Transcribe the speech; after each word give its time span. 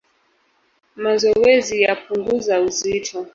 Mazowezi 1.03 1.73
yapunguza 1.85 2.53
uzito 2.67 3.15